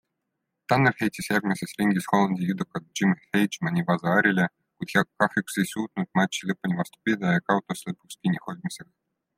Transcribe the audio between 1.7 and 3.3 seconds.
ringis Hollandi judokat Jim